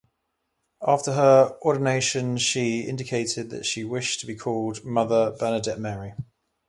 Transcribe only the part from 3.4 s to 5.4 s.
that she wished to be called Mother